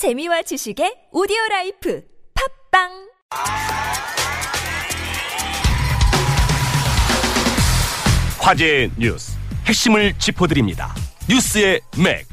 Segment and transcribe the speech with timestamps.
[0.00, 2.02] 재미와 지식의 오디오 라이프
[2.70, 2.88] 팟빵
[8.38, 9.36] 화제의 뉴스
[9.66, 10.94] 핵심을 짚어드립니다.
[11.28, 12.26] 뉴스의 맥.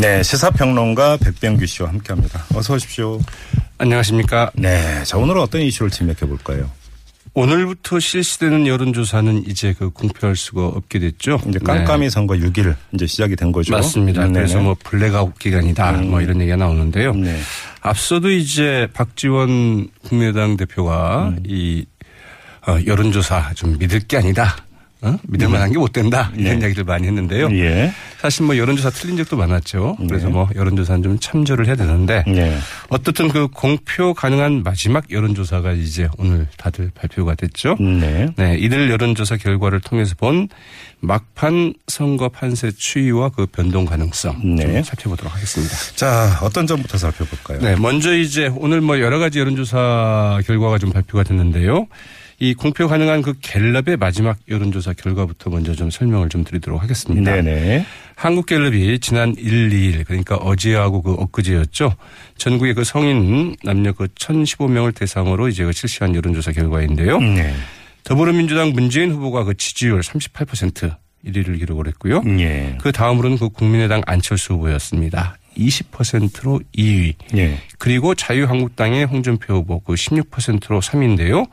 [0.00, 2.44] 네, 시사평론가 백병규 씨와 함께합니다.
[2.54, 3.18] 어서 오십시오.
[3.78, 4.52] 안녕하십니까.
[4.54, 6.70] 네, 자 오늘은 어떤 이슈를 진맥해 볼까요?
[7.40, 11.40] 오늘부터 실시되는 여론조사는 이제 그 공표할 수가 없게 됐죠.
[11.48, 13.72] 이제 깜깜이 선거 6일 이제 시작이 된 거죠.
[13.72, 13.78] 네.
[13.78, 14.26] 맞습니다.
[14.26, 14.64] 네, 그래서 네.
[14.64, 17.14] 뭐 블랙아웃 기간이다 뭐 이런 얘기가 나오는데요.
[17.14, 17.40] 네.
[17.80, 21.38] 앞서도 이제 박지원 국민의당 대표가 음.
[21.46, 21.86] 이
[22.66, 24.56] 어, 여론조사 좀 믿을 게 아니다.
[25.02, 25.16] 어?
[25.28, 26.30] 믿을 만한 게 못 된다.
[26.36, 26.60] 이런 네.
[26.66, 27.48] 이야기를 많이 했는데요.
[27.52, 27.90] 예.
[28.20, 29.96] 사실 뭐 여론조사 틀린 적도 많았죠.
[30.06, 32.58] 그래서 뭐 여론조사는 좀 참조를 해야 되는데 네.
[32.88, 37.76] 어떻든 그 공표 가능한 마지막 여론조사가 이제 오늘 다들 발표가 됐죠.
[37.80, 38.28] 네.
[38.36, 40.48] 네, 이들 여론조사 결과를 통해서 본
[41.00, 44.66] 막판 선거 판세 추이와 그 변동 가능성 네.
[44.66, 45.74] 좀 살펴보도록 하겠습니다.
[45.96, 47.60] 자, 어떤 점부터 살펴볼까요?
[47.60, 51.86] 네, 먼저 이제 오늘 뭐 여러 가지 여론조사 결과가 좀 발표가 됐는데요.
[52.42, 57.32] 이 공표 가능한 그 갤럽의 마지막 여론조사 결과부터 먼저 좀 설명을 좀 드리도록 하겠습니다.
[57.32, 57.84] 네네.
[58.16, 61.94] 한국갤럽이 지난 1, 2일 그러니까 어제하고 그 엊그제였죠.
[62.38, 67.20] 전국의 그 성인 남녀 그 1,015명을 대상으로 이제 그 실시한 여론조사 결과인데요.
[67.20, 67.54] 네.
[68.04, 70.96] 더불어민주당 문재인 후보가 그 지지율 38%
[71.26, 72.22] 1위를 기록을 했고요.
[72.38, 72.76] 예.
[72.80, 75.36] 그 다음으로는 그 국민의당 안철수 후보였습니다.
[75.56, 77.14] 20%로 2위.
[77.36, 77.58] 예.
[77.78, 81.48] 그리고 자유한국당의 홍준표 후보 그 16%로 3위인데요.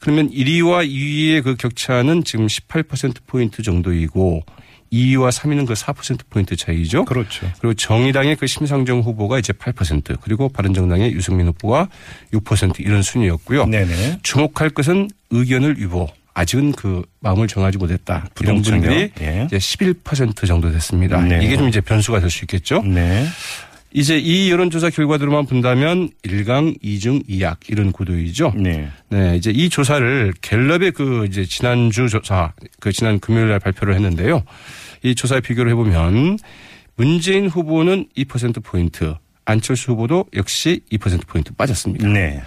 [0.00, 4.44] 그러면 1위와 2위의 그 격차는 지금 18%포인트 정도이고
[4.92, 7.04] 2위와 3위는 그 4%포인트 차이죠.
[7.04, 7.50] 그렇죠.
[7.60, 11.88] 그리고 정의당의 그 심상정 후보가 이제 8% 그리고 바른정당의 유승민 후보가
[12.32, 13.66] 6% 이런 순위였고요.
[13.66, 14.20] 네네.
[14.22, 16.08] 주목할 것은 의견을 유보.
[16.38, 18.28] 아직은 그 마음을 정하지 못했다.
[18.40, 18.62] 이런?
[18.62, 19.42] 분들이 예.
[19.46, 21.20] 이제 11% 정도 됐습니다.
[21.20, 21.40] 네.
[21.42, 22.82] 이게 좀 이제 변수가 될 수 있겠죠.
[22.82, 23.26] 네.
[23.92, 28.52] 이제 이 여론조사 결과들만 본다면 1강, 2중, 2약 이런 구도이죠.
[28.54, 28.88] 네.
[29.08, 34.44] 네, 이제 이 조사를 갤럽의 그 이제 지난주 조사, 그 지난 금요일 날 발표를 했는데요.
[35.02, 36.38] 이 조사에 비교를 해보면
[36.96, 39.14] 문재인 후보는 2%포인트,
[39.46, 42.06] 안철수 후보도 역시 2%포인트 빠졌습니다.
[42.06, 42.42] 네.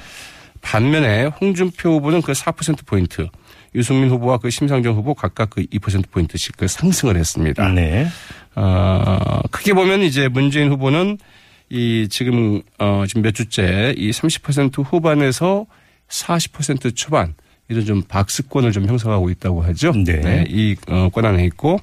[0.62, 3.28] 반면에 홍준표 후보는 그 4%포인트,
[3.74, 7.70] 유승민 후보와 그 심상정 후보 각각 그 2%포인트씩 그 상승을 했습니다.
[7.70, 8.08] 네.
[8.56, 11.18] 어, 크게 보면 이제 문재인 후보는
[11.70, 15.66] 이 지금 어 지금 몇 주째 이 30% 후반에서
[16.09, 17.34] 40% 초반
[17.70, 19.94] 이런 좀 박스권을 좀 형성하고 있다고 하죠.
[19.94, 20.44] 네.
[20.50, 21.80] 이 어, 권한에 있고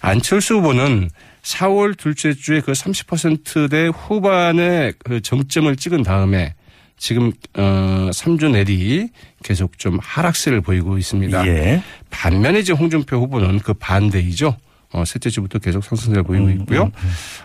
[0.00, 1.10] 안철수 후보는
[1.42, 6.54] 4월 둘째 주에 그 30%대 후반에 그 정점을 찍은 다음에
[7.02, 9.08] 지금 어 3주 내리
[9.42, 11.48] 계속 좀 하락세를 보이고 있습니다.
[11.48, 11.82] 예.
[12.10, 14.56] 반면에 이제 홍준표 후보는 그 반대이죠.
[14.92, 16.92] 어, 셋째 주부터 계속 상승세를 보이고 음, 있고요.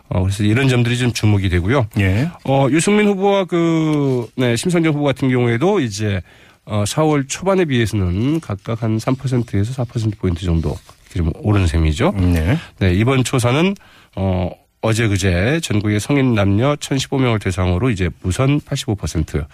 [0.10, 1.88] 어, 그래서 이런 점들이 좀 주목이 되고요.
[1.98, 2.30] 예.
[2.44, 6.22] 어, 유승민 후보와 그, 네, 심상정 후보 같은 경우에도 이제
[6.66, 10.78] 어, 4월 초반에 비해서는 각각 한 3%에서 4%포인트 정도
[11.16, 12.12] 좀 오른 셈이죠.
[12.12, 12.60] 네.
[12.78, 13.74] 네, 이번 조사는
[14.18, 14.52] 어
[14.82, 19.46] 어제 그제 전국의 성인 남녀 1,015명을 대상으로 이제 무선 85%,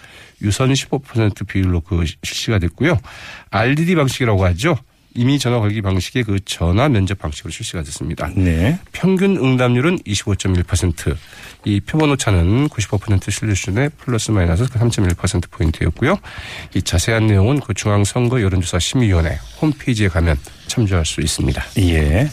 [0.41, 2.99] 유선 15% 비율로 그 실시가 됐고요.
[3.49, 4.77] RDD 방식이라고 하죠.
[5.15, 8.29] 이미 전화 걸기 방식의 그 전화 면접 방식으로 실시가 됐습니다.
[8.35, 8.79] 네.
[8.91, 11.15] 평균 응답률은 25.1%.
[11.65, 16.17] 이 표본 오차는 95% 신뢰 수준의 플러스 마이너스 3.1% 포인트였고요.
[16.73, 20.37] 이 자세한 내용은 그 중앙선거 여론조사 심의위원회 홈페이지에 가면
[20.73, 21.63] 참조할 수 있습니다.
[21.79, 22.27] 예.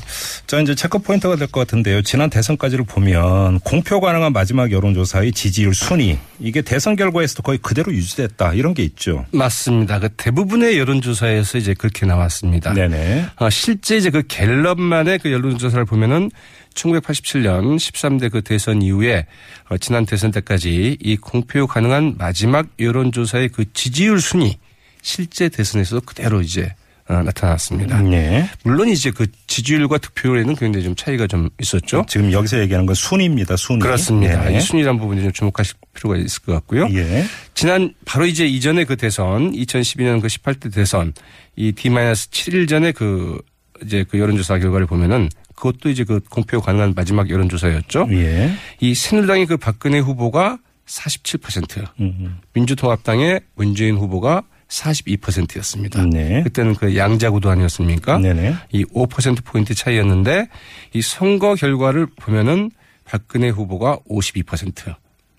[0.46, 2.00] 자, 이제 체크 포인트가 될 것 같은데요.
[2.02, 8.54] 지난 대선까지를 보면 공표 가능한 마지막 여론조사의 지지율 순위 이게 대선 결과에서도 거의 그대로 유지됐다
[8.54, 9.26] 이런 게 있죠.
[9.32, 9.98] 맞습니다.
[9.98, 12.72] 그 대부분의 여론조사에서 이제 그렇게 나왔습니다.
[12.72, 13.26] 네네.
[13.36, 16.30] 어, 실제 이제 그 갤럽만의 그 여론조사를 보면은
[16.74, 19.26] 1987년 13대 그 대선 이후에
[19.68, 24.56] 어, 지난 대선 때까지 이 공표 가능한 마지막 여론조사의 그 지지율 순위
[25.02, 26.79] 실제 대선에서도 그대로 이제 어,
[27.10, 28.00] 나타났습니다.
[28.02, 28.48] 네.
[28.64, 32.04] 물론 이제 그 지지율과 득표율에는 굉장히 좀 차이가 좀 있었죠.
[32.08, 33.56] 지금 여기서 얘기하는 건 순위입니다.
[33.56, 33.80] 순위.
[33.80, 34.44] 그렇습니다.
[34.44, 34.56] 네.
[34.56, 36.88] 이 순위란 부분이 좀 주목하실 필요가 있을 것 같고요.
[36.92, 37.24] 예.
[37.54, 41.12] 지난 바로 이제 이전에 그 대선 2012년 그 18대 대선
[41.56, 43.40] 이 D-7일 전에 그
[43.84, 48.08] 이제 그 여론조사 결과를 보면은 그것도 이제 그 공표 가능한 마지막 여론조사였죠.
[48.12, 48.52] 예.
[48.80, 52.38] 이 새누리당의 그 박근혜 후보가 47%, 음.
[52.52, 56.04] 민주통합당의 문재인 후보가 42%였습니다.
[56.06, 56.42] 네.
[56.42, 58.18] 그때는 그 양자구도 아니었습니까?
[58.18, 58.54] 네네.
[58.72, 60.48] 이 5% 포인트 차이였는데
[60.92, 62.70] 이 선거 결과를 보면은
[63.04, 64.94] 박근혜 후보가 52%,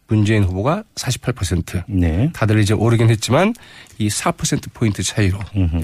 [0.07, 1.83] 문재인 후보가 48%.
[1.87, 2.29] 네.
[2.33, 3.53] 다들 이제 오르긴 했지만
[3.97, 5.39] 이 4%포인트 차이로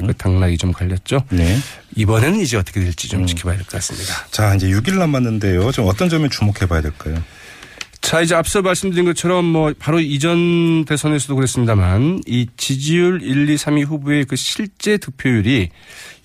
[0.05, 1.23] 그 당락이 좀 갈렸죠.
[1.29, 1.57] 네.
[1.95, 4.13] 이번에는 이제 어떻게 될지 좀 지켜봐야 될 것 같습니다.
[4.31, 5.71] 자, 이제 6일 남았는데요.
[5.71, 7.23] 좀 어떤 점에 주목해 봐야 될까요?
[8.07, 13.85] 자, 이제 앞서 말씀드린 것처럼 뭐 바로 이전 대선에서도 그랬습니다만 이 지지율 1, 2, 3위
[13.85, 15.67] 후보의 그 실제 득표율이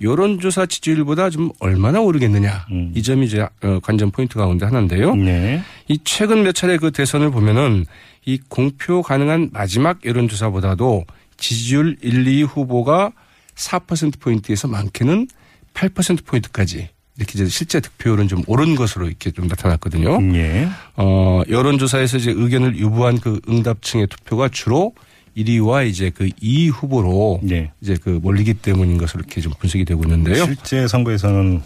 [0.00, 2.66] 여론조사 지지율보다 좀 얼마나 오르겠느냐.
[2.94, 5.16] 이 점이 이제 어, 관전 포인트 가운데 하나인데요.
[5.16, 5.60] 네.
[5.88, 7.84] 이 최근 몇 차례 그 대선을 보면은
[8.26, 11.04] 이 공표 가능한 마지막 여론조사보다도
[11.36, 13.10] 지지율 1, 2 후보가
[13.56, 15.26] 4%포인트에서 많게는
[15.74, 20.18] 8%포인트까지 이렇게 이제 실제 득표율은 좀 오른 것으로 이렇게 좀 나타났거든요.
[20.34, 20.68] 예.
[20.96, 24.94] 어, 여론조사에서 이제 의견을 유보한 그 응답층의 투표가 주로
[25.36, 27.70] 1위와 이제 그 2위 후보로 네.
[27.80, 30.44] 이제 그 몰리기 때문인 것으로 이렇게 좀 분석이 되고 있는데요.
[30.44, 31.62] 실제 선거에서는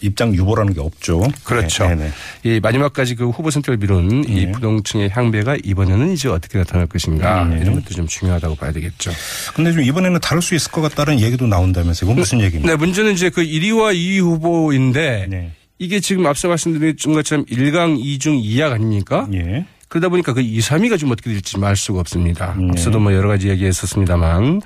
[0.00, 1.22] 입장 유보라는 게 없죠.
[1.44, 1.88] 그렇죠.
[1.88, 2.10] 네, 네.
[2.42, 4.52] 이 마지막까지 그 후보 선택을 미룬 이 네.
[4.52, 7.60] 부동층의 향배가 이번에는 이제 어떻게 나타날 것인가 네.
[7.60, 9.10] 이런 것도 좀 중요하다고 봐야 되겠죠.
[9.54, 12.10] 근데 좀 이번에는 다를 수 있을 것 같다는 얘기도 나온다면서요.
[12.10, 12.72] 이건 무슨 얘기입니까?
[12.72, 15.52] 네, 문제는 이제 그 1위와 2위 후보인데 네.
[15.78, 19.26] 이게 지금 앞서 말씀드린 것처럼 1강 2중 2약 아닙니까?
[19.32, 19.64] 예.
[19.90, 22.54] 그러다 보니까 그 2, 3위가 좀 어떻게 될지 알 수가 없습니다.
[22.56, 22.68] 네.
[22.70, 24.62] 앞서도 뭐 여러 가지 얘기 했었습니다만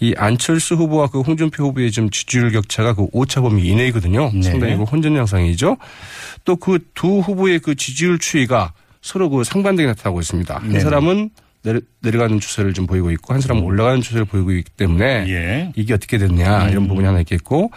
[0.00, 4.30] 이 안철수 후보와 그 홍준표 후보의 좀 지지율 격차가 그 오차 범위 이내이거든요.
[4.34, 4.42] 네.
[4.42, 5.78] 상당히 그 혼전 양상이죠.
[6.44, 10.58] 또 그 두 후보의 그 지지율 추이가 서로 그 상반되게 나타나고 있습니다.
[10.58, 10.80] 한 네.
[10.80, 11.45] 사람은 내려,
[12.00, 15.28] 내려 가는 추세를 좀 보이고 있고 한 사람은 올라가는 추세를 보이고 있기 때문에 음.
[15.28, 15.72] 예.
[15.74, 17.70] 이게 어떻게 됐냐 이런 부분이 하나 있겠고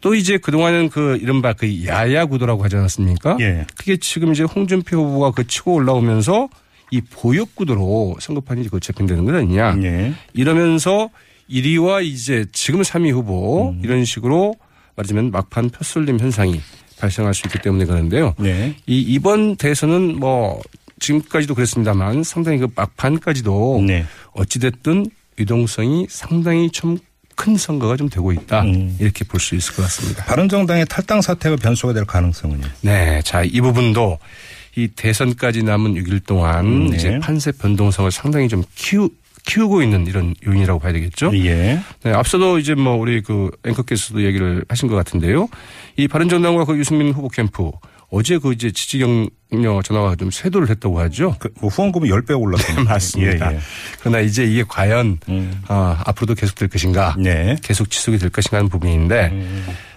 [0.00, 3.36] 또 이제 그동안은 그 이른바 그 야야 구도라고 하지 않았습니까?
[3.40, 3.66] 예.
[3.76, 6.48] 그게 지금 이제 홍준표 후보가 그 치고 올라오면서
[6.90, 9.78] 이 보역 구도로 선거판이 그 재편되는 거 아니냐.
[9.82, 10.12] 예.
[10.32, 11.10] 이러면서
[11.50, 13.80] 1위와 이제 지금 3위 후보 음.
[13.84, 14.54] 이런 식으로
[14.96, 16.60] 말하자면 막판 표쏠림 현상이
[16.98, 18.34] 발생할 수 있기 때문에 그런데요.
[18.38, 18.74] 네.
[18.86, 20.60] 이 이번 대선은 뭐
[21.00, 24.04] 지금까지도 그랬습니다만 상당히 그 막판까지도 네.
[24.32, 25.06] 어찌됐든
[25.38, 28.62] 유동성이 상당히 좀큰 선거가 좀 되고 있다.
[28.62, 28.96] 음.
[29.00, 30.24] 이렇게 볼 수 있을 것 같습니다.
[30.26, 32.66] 바른정당의 탈당 사태가 변수가 될 가능성은요.
[32.82, 33.22] 네.
[33.24, 34.18] 자, 이 부분도
[34.76, 36.96] 이 대선까지 남은 6일 동안 네.
[36.96, 39.08] 이제 판세 변동성을 상당히 좀 키우,
[39.46, 41.32] 키우고 있는 이런 요인이라고 봐야 되겠죠.
[41.34, 41.80] 예.
[42.04, 45.48] 네, 앞서도 이제 뭐 우리 그 앵커께서도 얘기를 하신 것 같은데요.
[45.96, 47.70] 이 바른정당과 그 유승민 후보 캠프
[48.10, 51.36] 어제 그 이제 지지경려 전화가 좀 쇄도를 했다고 하죠.
[51.38, 52.82] 그, 뭐 후원금이 10배 올랐습니다.
[52.92, 53.52] 맞습니다.
[53.52, 53.60] 예, 예.
[54.00, 55.62] 그러나 이제 이게 과연 음.
[55.68, 57.56] 어, 앞으로도 계속될 것인가, 네.
[57.62, 59.30] 계속 지속이 될 것인가 하는 부분인데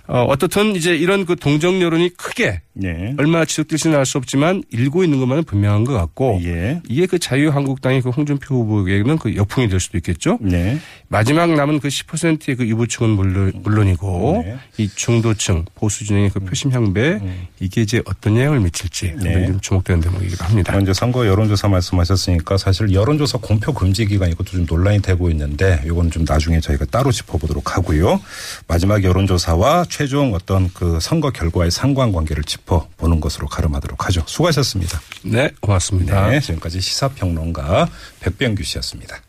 [0.08, 3.14] 어, 어떻든 이제 이런 그 동정 여론이 크게 네.
[3.18, 6.82] 얼마나 지속될지는 알 수 없지만 일고 있는 것만은 분명한 것 같고 예.
[6.90, 10.38] 이게 그 자유한국당의 그 홍준표 후보에게는 그 역풍이 될 수도 있겠죠.
[10.42, 10.78] 네.
[11.08, 14.58] 마지막 남은 그 10%의 그 유부층은 물론, 물론이고 네.
[14.78, 17.20] 이 중도층 보수 진영의 그 표심 향배
[17.60, 19.48] 이게 이제 어떤 영향을 미칠지 네.
[19.48, 20.74] 좀 주목되는 대목이기도 합니다.
[20.74, 26.12] 먼저 선거 여론조사 말씀하셨으니까 사실 여론조사 공표 금지 기간 이것도 좀 논란이 되고 있는데 이건
[26.12, 28.20] 좀 나중에 저희가 따로 짚어보도록 하고요.
[28.68, 34.24] 마지막 여론조사와 최종 어떤 그 선거 결과의 상관관계를 짚어보는 것으로 가름하도록 하죠.
[34.26, 35.00] 수고하셨습니다.
[35.22, 36.30] 네, 고맙습니다.
[36.30, 37.88] 네, 지금까지 시사평론가
[38.20, 39.22] 백병규 씨였습니다.